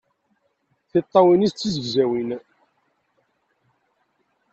[0.89, 2.29] Tiṭṭawin-nnes d tizegzawin.